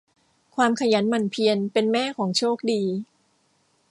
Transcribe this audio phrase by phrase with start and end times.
[0.55, 2.81] ความขยันหมั่นเพียรเป็นแม่ของโชคดี